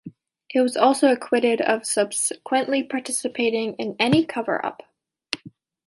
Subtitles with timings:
[0.51, 4.81] It was also acquitted of subsequently participating in any cover-up.